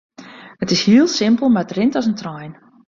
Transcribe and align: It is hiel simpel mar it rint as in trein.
It 0.63 0.71
is 0.75 0.81
hiel 0.87 1.07
simpel 1.19 1.47
mar 1.53 1.63
it 1.67 1.73
rint 1.77 1.99
as 1.99 2.07
in 2.11 2.17
trein. 2.21 2.51